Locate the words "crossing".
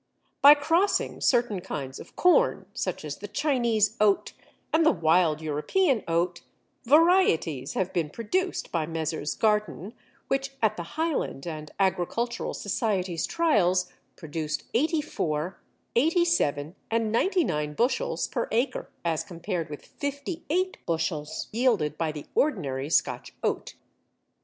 0.55-1.21